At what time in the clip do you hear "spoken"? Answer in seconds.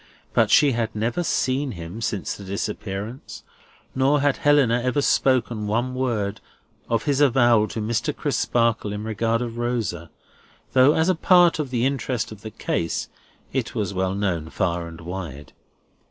4.99-5.67